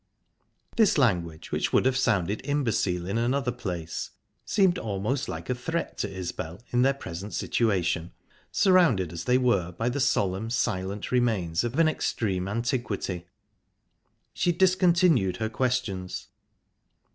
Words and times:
This 0.77 0.97
language, 0.97 1.51
which 1.51 1.71
would 1.71 1.85
have 1.85 1.95
sounded 1.95 2.41
imbecile 2.43 3.05
in 3.05 3.19
another 3.19 3.51
place, 3.51 4.09
seemed 4.45 4.79
almost 4.79 5.29
like 5.29 5.47
a 5.47 5.53
threat 5.53 5.95
to 5.99 6.11
Isbel 6.11 6.59
in 6.71 6.81
their 6.81 6.95
present 6.95 7.35
situation, 7.35 8.11
surrounded 8.51 9.13
as 9.13 9.25
they 9.25 9.37
were 9.37 9.71
by 9.73 9.89
the 9.89 9.99
solemn, 9.99 10.49
silent 10.49 11.11
remains 11.11 11.63
of 11.63 11.77
an 11.77 11.87
extreme 11.87 12.47
antiquity. 12.47 13.27
She 14.33 14.51
discontinued 14.51 15.37
her 15.37 15.49
questions. 15.49 16.29